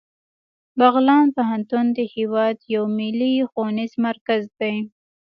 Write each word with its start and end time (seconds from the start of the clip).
بغلان 0.79 1.25
پوهنتون 1.35 1.85
د 1.97 1.99
هیواد 2.15 2.57
یو 2.73 2.83
ملي 2.97 3.33
ښوونیز 3.49 3.91
مرکز 4.05 4.43
دی 4.59 4.75